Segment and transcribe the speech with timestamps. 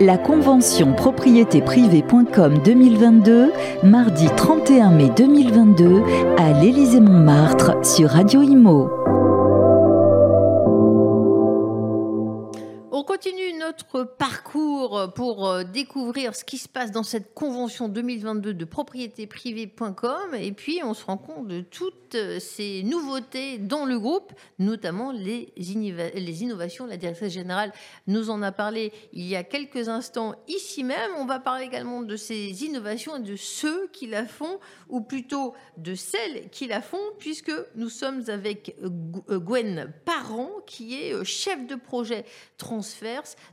[0.00, 6.02] La convention propriétéprivée.com 2022, mardi 31 mai 2022,
[6.38, 8.97] à l'Élysée-Montmartre sur Radio Imo.
[13.08, 18.64] Continue notre parcours pour euh, découvrir ce qui se passe dans cette convention 2022 de
[18.66, 24.34] propriétéprivée.com et puis on se rend compte de toutes euh, ces nouveautés dans le groupe,
[24.58, 26.84] notamment les, les innovations.
[26.84, 27.72] La directrice générale
[28.08, 31.10] nous en a parlé il y a quelques instants ici même.
[31.16, 35.54] On va parler également de ces innovations et de ceux qui la font, ou plutôt
[35.78, 41.66] de celles qui la font, puisque nous sommes avec euh, Gwen Parent, qui est chef
[41.66, 42.26] de projet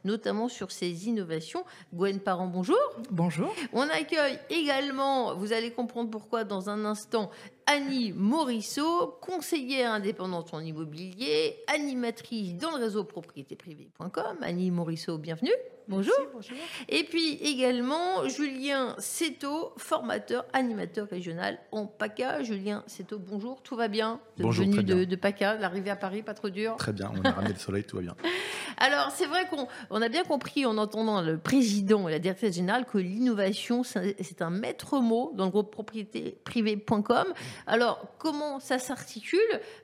[0.04, 1.64] notamment sur ces innovations.
[1.94, 2.78] Gwen Parent, bonjour.
[3.12, 3.54] Bonjour.
[3.74, 7.30] On accueille également, vous allez comprendre pourquoi dans un instant,
[7.66, 14.38] Annie Morisseau, conseillère indépendante en immobilier, animatrice dans le réseau propriétéprivée.com.
[14.42, 15.54] Annie Morisseau, bienvenue.
[15.88, 16.14] Bonjour.
[16.34, 16.58] bonjour.
[16.90, 22.44] Et puis également Julien Seto, formateur, animateur régional en PACA.
[22.44, 24.20] Julien Seto, bonjour, tout va bien?
[24.38, 26.76] Bonjour, Venu de, de PACA, l'arrivée à Paris, pas trop dur?
[26.78, 28.16] Très bien, on a ramené le soleil, tout va bien.
[28.78, 32.56] Alors, c'est vrai qu'on on a bien compris en entendant le président et la directrice
[32.56, 37.28] générale que l'innovation, c'est un maître mot dans le groupe propriétéprivée.com.
[37.68, 39.40] Alors, comment ça s'articule?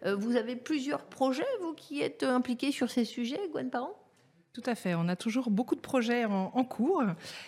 [0.06, 3.96] Euh, Vous avez plusieurs projets, vous qui êtes impliqués sur ces sujets, Gwen Parent?
[4.54, 4.96] Tout à fait.
[4.96, 7.04] On a toujours beaucoup de projets en, cours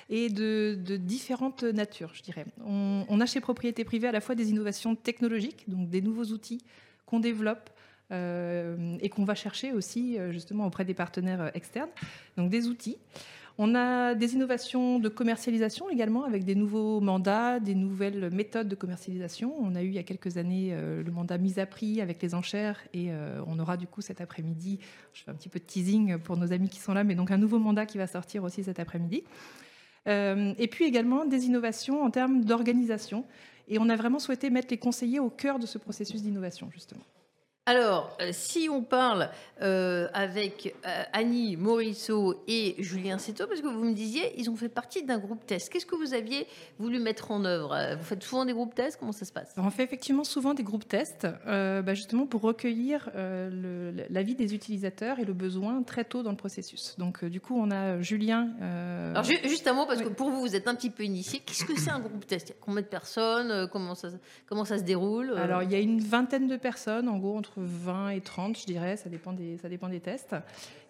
[0.09, 2.45] et de, différentes natures, je dirais.
[2.65, 6.25] On, on a chez Propriété Privée à la fois des innovations technologiques, donc des nouveaux
[6.25, 6.63] outils
[7.05, 7.69] qu'on développe
[8.11, 11.89] euh, et qu'on va chercher aussi euh, justement auprès des partenaires euh, externes.
[12.37, 12.97] Donc des outils.
[13.59, 18.75] On a des innovations de commercialisation également avec des nouveaux mandats, des nouvelles méthodes de
[18.75, 19.53] commercialisation.
[19.59, 22.19] On a eu il y a quelques années euh, le mandat mise à prix avec
[22.23, 24.79] les enchères et euh, on aura du coup cet après-midi,
[25.13, 27.29] je fais un petit peu de teasing pour nos amis qui sont là, mais donc
[27.29, 29.23] un nouveau mandat qui va sortir aussi cet après-midi.
[30.07, 33.25] Euh, et puis également des innovations en termes d'organisation.
[33.67, 37.03] Et on a vraiment souhaité mettre les conseillers au cœur de ce processus d'innovation, justement.
[37.65, 39.29] Alors, euh, si on parle
[39.61, 44.55] euh, avec euh, Annie Morisseau et Julien Seto, parce que vous me disiez, ils ont
[44.57, 45.69] fait partie d'un groupe test.
[45.71, 46.45] Qu'est-ce que vous aviez
[46.77, 47.95] voulu mettre en œuvre?
[47.97, 48.97] Vous faites souvent des groupes tests?
[48.99, 49.53] Comment ça se passe?
[49.55, 55.19] On fait effectivement souvent des groupes tests, euh, bah, justement pour recueillir l'avis des utilisateurs
[55.19, 56.95] et le besoin très tôt dans le processus.
[56.97, 58.49] Donc, du coup, on a Julien.
[59.11, 60.05] Alors, ju- juste un mot, parce Oui.
[60.07, 61.39] que pour vous, vous êtes un petit peu initié.
[61.39, 62.53] Qu'est-ce que c'est un groupe test?
[62.59, 63.69] Combien de personnes?
[63.71, 64.09] Comment ça,
[64.47, 65.31] comment ça se déroule?
[65.37, 68.65] Alors, il y a une vingtaine de personnes, en gros, entre 20 et 30, je
[68.65, 70.35] dirais, ça dépend des, ça dépend des tests.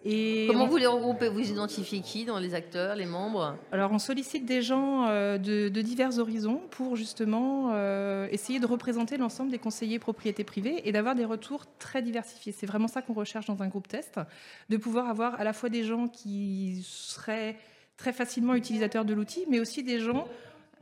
[0.04, 3.56] Et Comment on- vous les regroupez Vous identifiez qui dans les acteurs, les membres?
[3.72, 8.66] Alors, on sollicite des gens euh, de, de divers horizons pour justement euh, essayer de
[8.66, 12.52] représenter l'ensemble des conseillers propriétés privées et d'avoir des retours très diversifiés.
[12.52, 14.20] C'est vraiment ça qu'on recherche dans un groupe test,
[14.68, 17.56] de pouvoir avoir à la fois des gens qui seraient
[17.96, 20.26] très facilement utilisateurs de l'outil, mais aussi des gens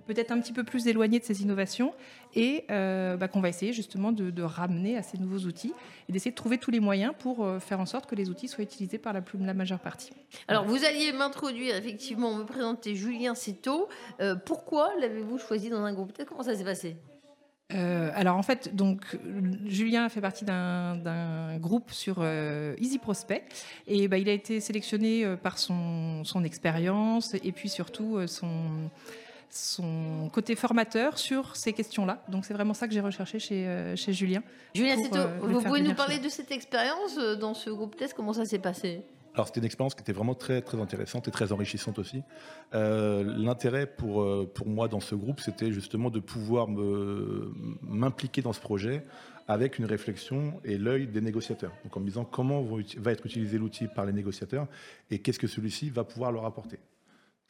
[0.07, 1.95] peut-être un petit peu plus éloignés de ces innovations
[2.35, 5.73] et euh, bah, qu'on va essayer justement de, de ramener à ces nouveaux outils
[6.09, 8.49] et d'essayer de trouver tous les moyens pour euh, faire en sorte que les outils
[8.49, 10.11] soient utilisés par la, plus, la majeure partie.
[10.49, 13.35] Alors, vous alliez m'introduire, effectivement, me présenter Julien.
[14.21, 16.13] Euh, pourquoi l'avez-vous choisi dans un groupe?
[16.27, 16.97] Comment ça s'est passé?
[17.75, 19.19] Euh, alors en fait, donc
[19.65, 23.45] Julien fait partie d'un groupe sur euh, Easy Prospect
[23.87, 28.91] et bah, il a été sélectionné euh, par son, son expérience et puis surtout son,
[29.55, 32.23] son côté formateur sur ces questions-là.
[32.29, 34.43] Donc c'est vraiment ça que j'ai recherché chez, euh, chez Julien.
[34.75, 38.15] Julien Pour, euh, vous pouvez nous parler de cette expérience euh, dans ce groupe test
[38.15, 39.03] Comment ça s'est passé?
[39.35, 42.23] Alors c'était une expérience qui était vraiment très, très intéressante et très enrichissante aussi.
[42.75, 47.51] Euh, L'intérêt pour, pour moi dans ce groupe, c'était justement de pouvoir me-
[47.83, 49.05] m'impliquer dans ce projet
[49.49, 51.73] avec une réflexion et l'œil des négociateurs.
[51.83, 52.63] Donc en me disant comment
[52.99, 54.67] va être utilisé l'outil par les négociateurs
[55.11, 56.79] et qu'est-ce que celui-ci va pouvoir leur apporter.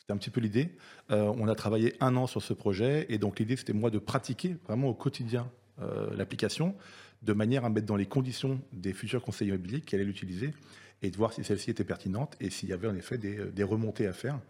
[0.03, 0.75] C'était un petit peu l'idée.
[1.13, 4.01] Euh, on a travaillé un an sur ce projet et donc l'idée c'était moi de
[4.01, 5.49] pratiquer vraiment au quotidien
[5.81, 6.75] euh, l'application
[7.23, 10.55] de manière à mettre dans les conditions des futurs conseillers immobiliers qui allaient l'utiliser
[11.03, 13.63] et de voir si celle-ci était pertinente et s'il y avait en effet des, des
[13.63, 14.41] remontées à faire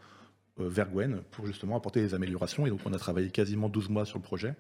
[0.59, 2.67] euh, vers Gwen pour justement apporter des améliorations.
[2.67, 4.55] Et donc on a travaillé quasiment 12 mois sur le projet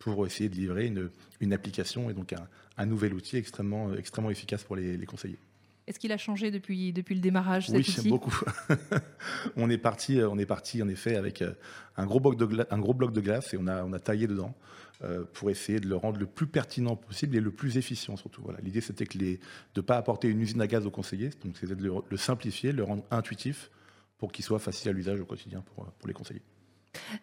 [0.00, 0.92] pour essayer de livrer
[1.40, 2.34] une, application et donc
[2.76, 3.92] un, nouvel outil extrêmement,
[4.28, 5.38] efficace pour les conseillers.
[5.86, 8.34] Est-ce qu'il a changé depuis, depuis le démarrage cet Oui, outil beaucoup.
[9.56, 11.52] on est parti, euh, on est parti en effet avec euh,
[11.96, 13.98] un gros bloc de, gla- un gros bloc de glace et on a, on a
[13.98, 14.54] taillé dedans
[15.02, 18.42] euh, pour essayer de le rendre le plus pertinent possible et le plus efficient surtout.
[18.42, 18.60] Voilà.
[18.60, 19.40] L'idée c'était que les, de
[19.78, 22.70] ne pas apporter une usine à gaz aux conseillers, donc c'était de le, le simplifier,
[22.72, 23.70] le rendre intuitif
[24.18, 26.42] pour qu'il soit facile à l'usage au quotidien pour, pour les conseillers.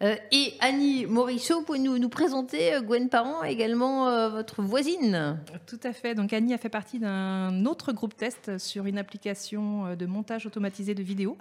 [0.01, 5.39] Et Annie Morisseau, pouvez-nous nous présenter Gwen Parent, également votre voisine?
[5.67, 6.15] Tout à fait.
[6.15, 10.93] Donc Annie a fait partie d'un autre groupe test sur une application de montage automatisé
[10.93, 11.37] de vidéos.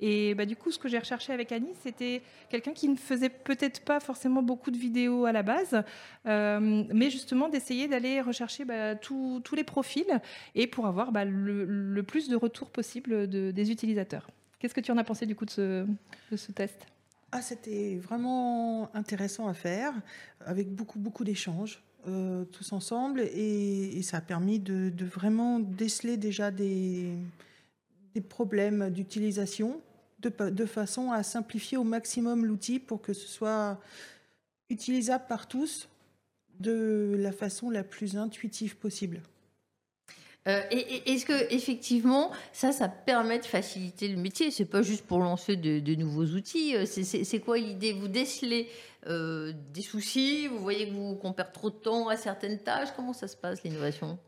[0.00, 3.28] Et bah, du coup, ce que j'ai recherché avec Annie, c'était quelqu'un qui ne faisait
[3.28, 5.82] peut-être pas forcément beaucoup de vidéos à la base,
[6.26, 10.20] euh, mais justement d'essayer d'aller rechercher bah, tous les profils
[10.54, 14.28] et pour avoir bah, le, plus de retours possible des utilisateurs.
[14.60, 15.86] Qu'est-ce que tu en as pensé du coup de
[16.34, 16.86] ce test?
[17.32, 19.92] Ah, C'était vraiment intéressant à faire,
[20.40, 21.82] avec beaucoup, beaucoup d'échanges.
[22.06, 27.12] Euh, tous ensemble et, ça a permis de, vraiment déceler déjà des
[28.28, 29.80] problèmes d'utilisation
[30.20, 33.80] de, façon à simplifier au maximum l'outil pour que ce soit
[34.70, 35.88] utilisable par tous
[36.58, 39.22] de la façon la plus intuitive possible.
[40.48, 44.50] Euh, et, est-ce que effectivement ça, ça permet de faciliter le métier?
[44.50, 46.74] C'est pas juste pour lancer de, nouveaux outils.
[46.76, 47.92] Euh, c'est quoi l'idée?
[47.92, 48.68] Vous décelez
[49.06, 52.88] euh, des soucis Vous voyez qu'on perd trop de temps à certaines tâches?
[52.96, 54.18] Comment ça se passe l'innovation?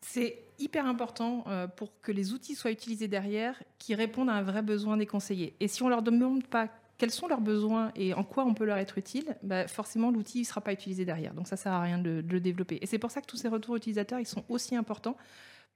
[0.00, 1.44] C'est hyper important
[1.76, 5.56] pour que les outils soient utilisés derrière qui répondent à un vrai besoin des conseillers.
[5.58, 6.68] Et si on leur demande pas
[6.98, 10.40] quels sont leurs besoins et en quoi on peut leur être utile, bah forcément l'outil
[10.40, 11.34] ne sera pas utilisé derrière.
[11.34, 12.78] Donc ça ne sert à rien de, le développer.
[12.80, 15.16] Et c'est pour ça que tous ces retours utilisateurs, ils sont aussi importants,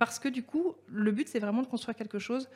[0.01, 2.49] parce que du coup, le but, c'est vraiment de construire quelque chose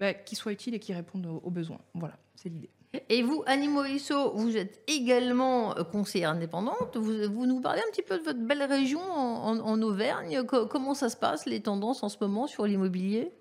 [0.00, 1.80] bah, qui soit utile et qui réponde aux besoins.
[1.94, 2.70] Voilà, c'est l'idée.
[3.08, 6.96] Et vous, Annie Morisseau, vous êtes également euh, conseillère indépendante.
[6.96, 10.42] Vous, nous parlez un petit peu de votre belle région en, Auvergne.
[10.44, 13.32] comment ça se passe, les tendances en ce moment sur l'immobilier?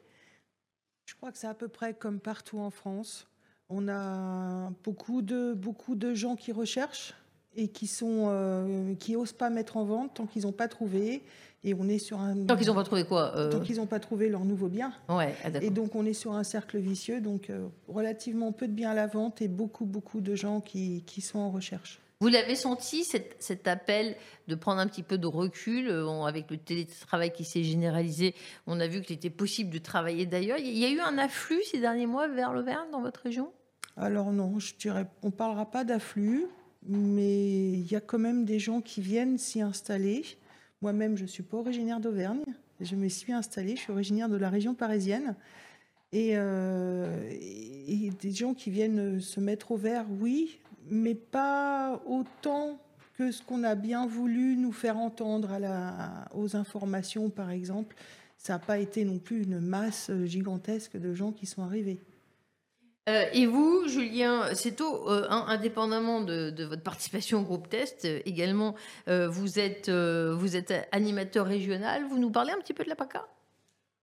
[1.06, 3.28] Je crois que c'est à peu près comme partout en France.
[3.70, 7.16] On a beaucoup de, beaucoup de gens qui recherchent
[7.58, 11.24] et qui sont euh, qui osent pas mettre en vente tant qu'ils n'ont pas trouvé.
[11.64, 13.88] Et on est sur un tant qu'ils n'ont pas trouvé quoi euh tant qu'ils n'ont
[13.88, 14.94] pas trouvé leur nouveau bien.
[15.10, 17.20] Ouais ah, et donc on est sur un cercle vicieux.
[17.20, 21.04] Donc euh, relativement peu de biens à la vente et beaucoup beaucoup de gens qui,
[21.06, 22.00] qui sont en recherche.
[22.20, 24.16] Vous l'avez senti, cet, appel
[24.48, 25.92] de prendre un petit peu de recul
[26.26, 28.34] avec le télétravail qui s'est généralisé?
[28.66, 30.58] On a vu qu'il était possible de travailler d'ailleurs.
[30.58, 33.52] Il y a eu un afflux ces derniers mois vers l'Auvergne dans votre région?
[33.98, 36.48] Alors non, je dirais, on ne parlera pas d'afflux
[36.88, 40.24] mais il y a quand même des gens qui viennent s'y installer.
[40.82, 42.44] Moi-même, je ne suis pas originaire d'Auvergne.
[42.80, 45.36] Je me suis installée, je suis originaire de la région parisienne.
[46.14, 50.60] Euh, et, des gens qui viennent se mettre au vert, oui,
[50.90, 52.80] mais pas autant
[53.18, 55.50] que ce qu'on a bien voulu nous faire entendre
[56.34, 57.96] aux informations, par exemple.
[58.38, 62.00] Ça n'a pas été non plus une masse gigantesque de gens qui sont arrivés.
[63.08, 68.76] Euh, et vous, Julien c'est euh, indépendamment de, votre participation au groupe test, euh, également,
[69.08, 72.04] vous, êtes, vous êtes animateur régional.
[72.10, 73.26] Vous nous parlez un petit peu de la PACA?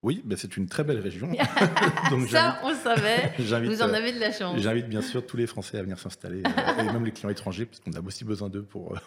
[0.03, 1.31] Oui, ben c'est une très belle région.
[2.29, 3.33] Ça, on savait.
[3.39, 4.61] Vous en avez de la chance.
[4.61, 6.43] J'invite bien sûr tous les Français à venir s'installer,
[6.79, 8.99] et même les clients étrangers, parce qu'on a aussi besoin d'eux pour,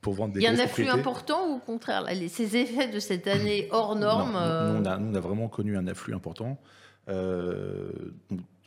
[0.00, 2.98] pour vendre des Il y a un afflux important ou au contraire Ces effets de
[2.98, 6.58] cette année hors norme nous, on a, nous, on a, vraiment connu un afflux important.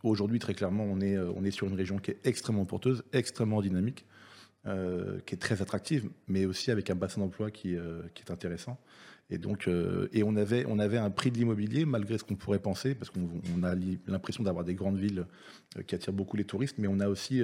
[0.04, 3.04] Aujourd'hui, très clairement, on est, euh, on est sur une région qui est extrêmement porteuse,
[3.14, 4.06] extrêmement dynamique,
[4.66, 8.80] euh, qui est très attractive, mais aussi avec un bassin d'emploi qui, euh, est intéressant.
[9.34, 9.70] Et donc,
[10.12, 13.76] et on avait, un prix de l'immobilier, malgré ce qu'on pourrait penser, parce qu'on a
[14.06, 15.26] l'impression d'avoir des grandes villes
[15.88, 17.42] qui attirent beaucoup les touristes, mais on a aussi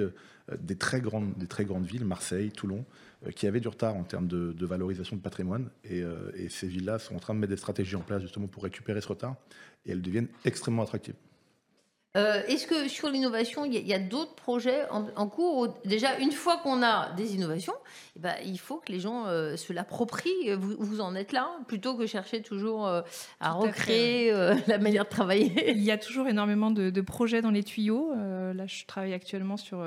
[0.58, 1.32] des, très grandes,
[1.86, 2.84] villes, Marseille, Toulon,
[3.34, 5.70] qui avaient du retard en termes de, valorisation de patrimoine.
[5.82, 6.04] Et
[6.50, 9.08] ces villes-là sont en train de mettre des stratégies en place justement pour récupérer ce
[9.08, 9.36] retard,
[9.86, 11.14] et elles deviennent extrêmement attractives.
[12.16, 16.56] Euh, est-ce que sur l'innovation, il y a, d'autres projets en, cours Déjà, une fois
[16.56, 17.74] qu'on a des innovations,
[18.16, 20.54] eh ben, il faut que les gens euh, se l'approprient.
[20.54, 23.02] Vous, vous, en êtes là, plutôt que chercher toujours euh,
[23.40, 24.32] à recréer
[24.66, 25.70] la manière de travailler.
[25.70, 28.12] Il y a toujours énormément de, de projets dans les tuyaux.
[28.14, 29.84] là, je travaille actuellement sur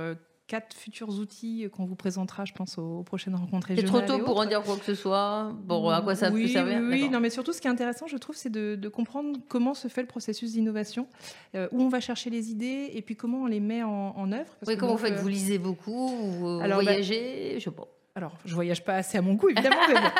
[0.51, 4.01] quatre futurs outils qu'on vous présentera, je pense, aux, prochaines rencontres régionales.
[4.01, 6.46] C'est trop tôt pour en dire quoi que ce soit Bon, à quoi ça peut
[6.46, 9.74] servir Oui, non, mais surtout, ce qui est intéressant, je trouve, c'est de, comprendre comment
[9.74, 11.08] se fait le processus d'innovation,
[11.55, 14.51] euh, où on va chercher les idées et puis comment on les met en, œuvre.
[14.67, 17.88] oui, comment vous faites Vous lisez beaucoup Vous bah, voyagez Je sais pas.
[18.15, 19.77] Alors, je voyage pas assez à mon goût, évidemment.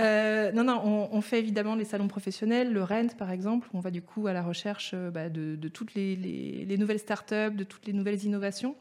[0.00, 3.68] Euh, non, non, on, fait évidemment les salons professionnels, le Rent, par exemple.
[3.72, 6.78] Où on va du coup à la recherche euh, bah, de, toutes les, les, les,
[6.78, 8.74] nouvelles startups, de toutes les nouvelles innovations.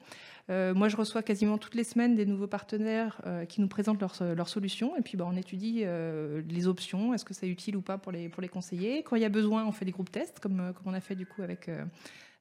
[0.49, 4.01] Euh, moi, je reçois quasiment toutes les semaines des nouveaux partenaires euh, qui nous présentent
[4.01, 4.97] leurs solutions.
[4.97, 7.13] Et puis, bah, on étudie euh, les options.
[7.13, 9.03] Est-ce que c'est utile ou pas pour les, pour les conseillers?
[9.03, 11.15] Quand il y a besoin, on fait des groupes tests, comme, comme on a fait
[11.15, 11.69] du coup avec,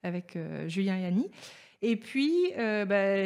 [0.02, 0.36] avec
[0.66, 1.30] Julien et Annie.
[1.82, 3.16] Et puis, bah,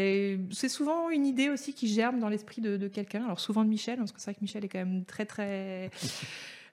[0.51, 3.25] c'est souvent une idée aussi qui germe dans l'esprit de, de quelqu'un.
[3.25, 5.91] Alors, souvent de Michel, parce que c'est vrai que Michel est quand même très, très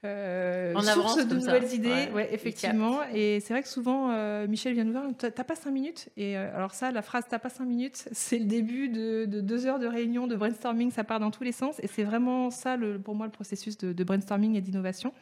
[0.06, 2.10] euh, source de nouvelles idées.
[2.13, 3.00] Ouais, effectivement.
[3.13, 6.10] Et c'est vrai que souvent, euh, Michel vient nous voir, t'as pas cinq minutes?
[6.18, 9.66] Et euh, alors ça, la phrase t'as pas cinq minutes, c'est le début de, deux
[9.66, 11.80] heures de réunion, de brainstorming, ça part dans tous les sens.
[11.82, 15.13] Et c'est vraiment ça, le, pour moi, le processus de, brainstorming et d'innovation.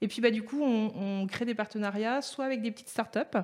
[0.00, 3.38] Et puis, bah, du coup, on, crée des partenariats, soit avec des petites startups,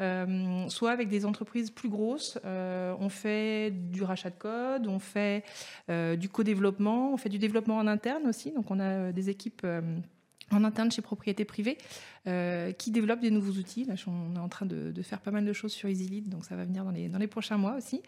[0.00, 2.38] euh, soit avec des entreprises plus grosses.
[2.44, 5.44] Euh, on fait du rachat de code, on fait
[5.90, 8.52] euh, du co-développement, on fait du développement en interne aussi.
[8.52, 9.66] Donc, on a des équipes
[10.52, 11.78] en interne chez Propriété Privée
[12.78, 13.84] qui développent des nouveaux outils.
[13.84, 16.56] Là, on est en train de, faire pas mal de choses sur EasyLead, donc ça
[16.56, 18.02] va venir dans les, prochains mois aussi.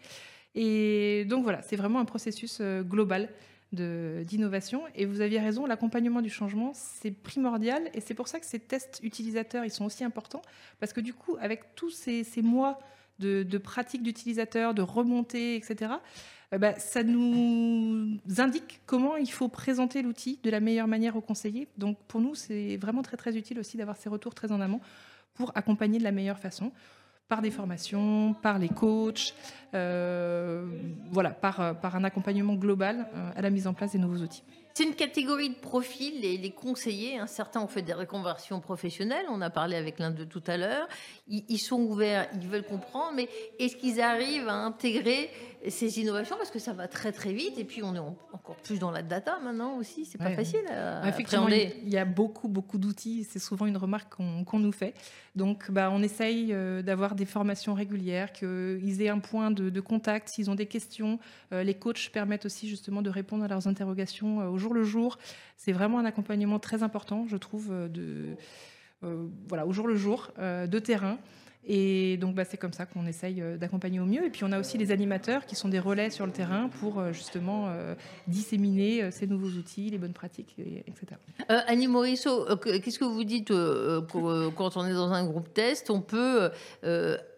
[0.55, 3.29] Et donc voilà, c'est vraiment un processus global
[3.71, 4.83] d'innovation.
[4.95, 7.89] Et vous aviez raison, l'accompagnement du changement, c'est primordial.
[7.93, 10.41] Et c'est pour ça que ces tests utilisateurs, ils sont aussi importants.
[10.79, 12.79] Parce que du coup, avec tous ces, mois
[13.19, 15.91] de, de pratiques d'utilisateurs, de remontées, etc.,
[16.53, 21.21] euh, bah, ça nous indique comment il faut présenter l'outil de la meilleure manière aux
[21.21, 21.67] conseillers.
[21.77, 24.81] Donc pour nous, c'est vraiment très très utile aussi d'avoir ces retours très en amont
[25.35, 26.71] pour accompagner de la meilleure façon
[27.27, 29.35] par des formations, par les coachs,
[29.75, 30.58] euh,
[31.11, 34.43] voilà, par, par un accompagnement global euh, à la mise en place des nouveaux outils.
[34.73, 37.17] C'est une catégorie de profils, les, les conseillers.
[37.17, 37.27] Hein.
[37.27, 39.25] certains ont fait des reconversions professionnelles.
[39.29, 40.87] On a parlé avec l'un de tout à l'heure.
[41.27, 43.27] Ils, sont ouverts, ils veulent comprendre, mais
[43.59, 45.31] est-ce qu'ils arrivent à intégrer
[45.67, 47.57] ces innovations Parce que ça va très très vite.
[47.57, 50.05] Et puis on est encore plus dans la data maintenant aussi.
[50.05, 50.65] C'est pas facile.
[50.67, 53.25] À Effectivement, il y a beaucoup beaucoup d'outils.
[53.29, 54.13] C'est souvent une remarque
[54.45, 54.93] qu'on nous fait.
[55.35, 60.29] Donc, bah, on essaye euh, d'avoir des formations régulières, qu'ils aient un point de, contact
[60.29, 61.19] s'ils ont des questions.
[61.53, 64.83] Euh, les coachs permettent aussi justement de répondre à leurs interrogations euh, au jour le
[64.83, 65.17] jour.
[65.55, 68.35] C'est vraiment un accompagnement très important, je trouve, de,
[69.47, 71.17] voilà, au jour le jour, de terrain.
[71.71, 74.25] Et donc, bah, c'est comme ça qu'on essaye euh, d'accompagner au mieux.
[74.25, 76.99] Et puis, on a aussi les animateurs qui sont des relais sur le terrain pour
[76.99, 77.95] euh, justement euh,
[78.27, 80.55] disséminer ces nouveaux outils, les bonnes pratiques,
[80.87, 81.19] etc.
[81.47, 86.49] Annie Morisseau, qu'est-ce que vous dites quand on est dans un groupe test On peut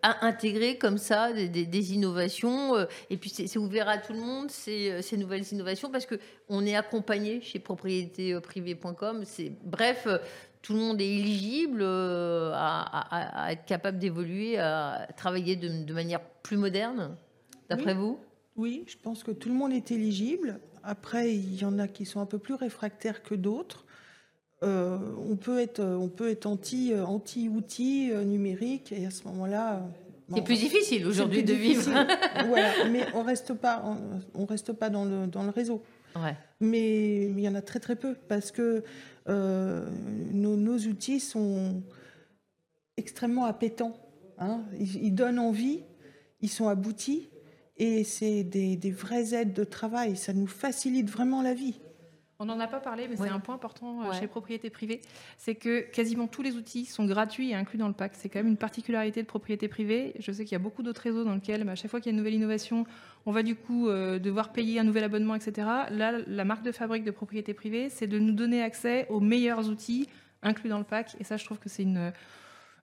[0.04, 2.76] intégrer comme ça des, innovations
[3.10, 6.16] et puis c'est ouvert à tout le monde ces, ces nouvelles innovations parce que
[6.50, 9.24] on est accompagné chez propriétéprivée.com.
[9.26, 10.08] C'est bref
[10.62, 16.58] tout le monde est éligible euh, à, être capable d'évoluer, à travailler de, manière plus
[16.58, 17.16] moderne,
[17.70, 18.20] d'après vous?
[18.56, 20.60] Oui, je pense que tout le monde est éligible.
[20.84, 23.86] Après, il y en a qui sont un peu plus réfractaires que d'autres.
[24.64, 29.24] Euh, on peut être, on peut être anti, anti outils euh, numériques et à ce
[29.30, 29.82] moment-là.
[30.32, 31.92] c'est plus difficile aujourd'hui de vivre.
[32.48, 33.84] voilà, mais on reste pas,
[34.36, 35.82] on, reste pas dans le dans le réseau.
[36.16, 36.36] Ouais.
[36.60, 38.84] Mais il y en a très très peu parce que
[39.30, 39.88] euh,
[40.32, 41.84] nos, outils sont
[42.98, 43.96] extrêmement appétants.
[44.38, 44.64] Hein.
[44.80, 45.84] Ils, donnent envie,
[46.42, 47.30] ils sont aboutis
[47.78, 50.16] et c'est des, des vraies aides de travail.
[50.16, 51.80] Ça nous facilite vraiment la vie.
[52.42, 55.02] On n'en a pas parlé, mais c'est un point important euh, chez propriété privée.
[55.38, 58.14] C'est que quasiment tous les outils sont gratuits et inclus dans le pack.
[58.16, 60.16] C'est quand même une particularité de propriété privée.
[60.18, 62.10] Je sais qu'il y a beaucoup d'autres réseaux dans lesquels, à chaque fois qu'il y
[62.10, 62.88] a une nouvelle innovation,
[63.26, 65.68] on va du coup euh, devoir payer un nouvel abonnement, etc.
[65.90, 69.70] Là, la marque de fabrique de propriété privée, c'est de nous donner accès aux meilleurs
[69.70, 70.08] outils
[70.44, 71.16] inclus dans le pack.
[71.20, 72.12] Et ça, je trouve que c'est une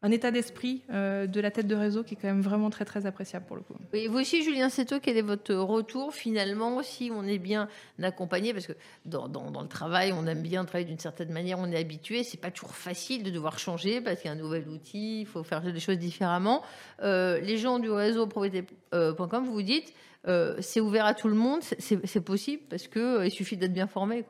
[0.03, 2.85] un état d'esprit euh, de la tête de réseau qui est quand même vraiment très
[2.85, 3.75] très appréciable pour le coup.
[3.93, 7.69] Et vous aussi, Julien Seto, quel est votre retour finalement si on est bien
[8.01, 8.53] accompagné?
[8.53, 12.23] Parce que dans, le travail, on aime bien travailler d'une certaine manière, on est habitué.
[12.23, 15.27] C'est pas toujours facile de devoir changer parce qu'il y a un nouvel outil, il
[15.27, 16.63] faut faire des choses différemment.
[17.03, 19.93] Euh, les gens du réseau propriété.com, vous vous dites,
[20.29, 24.25] euh, c'est ouvert à tout le monde, c'est possible parce qu'il suffit d'être bien formé.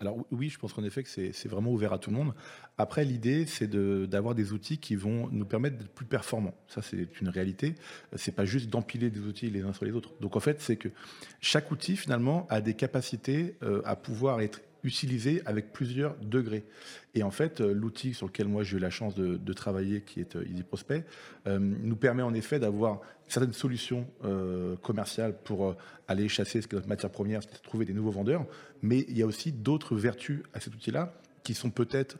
[0.00, 2.34] Alors oui, je pense qu'en effet que c'est vraiment ouvert à tout le monde.
[2.76, 6.54] Après, l'idée, c'est d'avoir des outils qui vont nous permettre d'être plus performants.
[6.66, 7.74] Ça, c'est une réalité.
[8.16, 10.12] C'est pas juste d'empiler des outils les uns sur les autres.
[10.20, 10.88] Donc en fait, c'est que
[11.40, 16.64] chaque outil, finalement, a des capacités euh, à pouvoir être utilisé avec plusieurs degrés.
[17.14, 20.20] Et en fait, euh, l'outil sur lequel moi j'ai eu la chance de, travailler, qui
[20.20, 21.04] est euh, Easy Prospect,
[21.46, 24.06] nous permet en effet d'avoir certaines solutions
[24.82, 25.76] commerciales pour
[26.08, 28.46] aller chasser ce que notre matière première, c'est trouver des nouveaux vendeurs.
[28.82, 32.18] Mais il y a aussi d'autres vertus à cet outil-là qui sont peut-être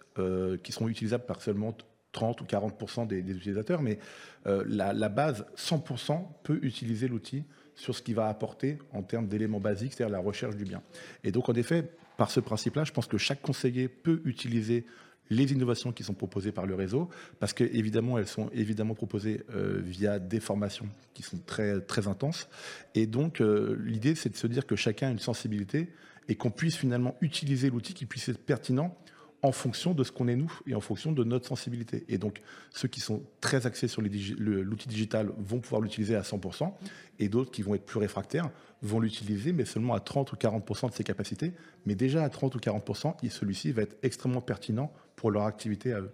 [0.62, 1.76] qui seront utilisables par seulement
[2.12, 3.98] 30 ou 40% des, utilisateurs, mais
[4.44, 7.44] la, la, base 100% peut utiliser l'outil
[7.76, 10.82] sur ce qu'il va apporter en termes d'éléments basiques, c'est-à-dire la recherche du bien.
[11.22, 14.84] Et donc, en effet, par ce principe-là, je pense que chaque conseiller peut utiliser
[15.30, 17.08] les innovations qui sont proposées par le réseau,
[17.40, 22.48] parce qu'évidemment, elles sont évidemment proposées euh, via des formations qui sont très, intenses.
[22.94, 25.88] Et donc, euh, l'idée, c'est de se dire que chacun a une sensibilité
[26.28, 28.96] et qu'on puisse finalement utiliser l'outil qui puisse être pertinent
[29.44, 32.06] en fonction de ce qu'on est nous et en fonction de notre sensibilité.
[32.08, 36.72] Et donc, ceux qui sont très axés sur l'outil digital vont pouvoir l'utiliser à 100%,
[37.18, 38.48] et d'autres qui vont être plus réfractaires
[38.80, 41.52] vont l'utiliser, mais seulement à 30 ou 40% de ses capacités.
[41.84, 46.00] Mais déjà à 30 ou 40%, celui-ci va être extrêmement pertinent pour leur activité à
[46.00, 46.12] eux.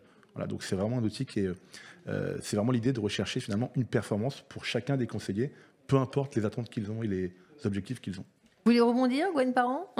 [0.48, 5.52] Donc c'est euh, c'est vraiment l'idée de rechercher finalement une performance pour chacun des conseillers,
[5.86, 7.32] peu importe les attentes qu'ils ont et les
[7.64, 8.24] objectifs qu'ils ont.
[8.64, 9.92] Vous voulez rebondir, Gwen Parent?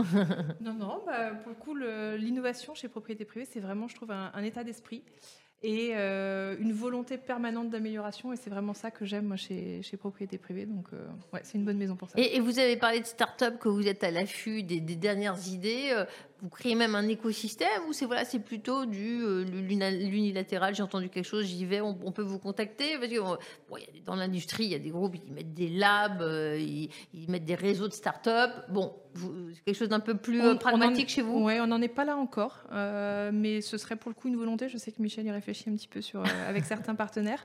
[0.61, 4.31] Non, non, bah, pour le coup, l'innovation chez Propriété Privée, c'est vraiment, je trouve, un,
[4.35, 5.02] un état d'esprit
[5.62, 8.33] et euh, une volonté permanente d'amélioration.
[8.33, 10.64] Et c'est vraiment ça que j'aime chez, chez Propriété Privée.
[10.64, 12.19] Donc, euh, ouais, c'est une bonne maison pour ça.
[12.19, 15.90] Et, vous avez parlé de start-up, que vous êtes à l'affût des, dernières idées.
[15.93, 16.07] Euh,
[16.40, 21.26] vous créez même un écosystème ou c'est voilà, c'est plutôt du l'unilatéral J'ai entendu quelque
[21.26, 22.97] chose, j'y vais, on, peut vous contacter?
[22.99, 26.25] Parce que dans l'industrie, il y a des groupes qui mettent des labs,
[26.59, 26.88] ils,
[27.29, 28.50] mettent des réseaux de start-up.
[28.71, 28.95] Bon,
[29.64, 31.45] quelque chose d'un peu plus pragmatique chez vous?
[31.45, 32.64] Oui, on n'en est pas là encore.
[32.71, 34.69] mais ce serait pour le coup une volonté.
[34.69, 37.45] Je sais que Michel y réfléchit un petit peu sur, euh, avec certains partenaires.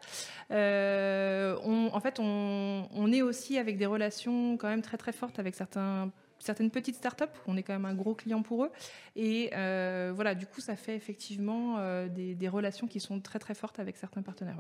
[0.51, 5.39] Euh, on, en fait, on, est aussi avec des relations quand même très très fortes
[5.39, 7.23] avec certains certaines petites startups.
[7.47, 8.71] On est quand même un gros client pour eux.
[9.15, 13.79] Et euh, voilà, du coup, ça fait effectivement des, relations qui sont très très fortes
[13.79, 14.57] avec certains partenaires.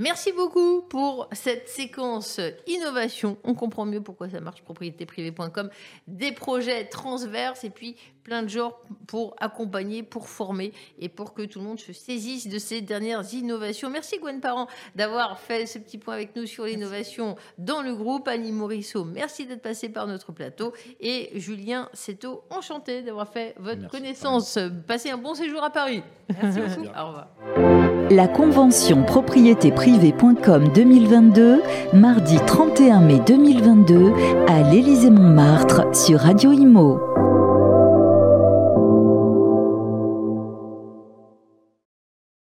[0.00, 3.36] Merci beaucoup pour cette séquence innovation.
[3.44, 5.70] On comprend mieux pourquoi ça marche, propriétéprivée.com.
[6.08, 11.42] Des projets transverses et puis plein de genres pour accompagner, pour former et pour que
[11.42, 13.88] tout le monde se saisisse de ces dernières innovations.
[13.88, 18.26] Merci Gwen Parent d'avoir fait ce petit point avec nous sur l'innovation dans le groupe.
[18.26, 20.72] Annie Morisseau, merci d'être passé par notre plateau.
[20.98, 24.58] Et Julien Seto, enchanté d'avoir fait votre connaissance.
[24.88, 26.02] Passez un bon séjour à Paris.
[26.42, 26.88] Merci beaucoup.
[26.88, 27.93] Au revoir.
[28.10, 31.62] La convention propriété privée.com 2022,
[31.94, 34.12] mardi 31 mai 2022,
[34.46, 37.00] à l'Élysée-Montmartre sur Radio Imo.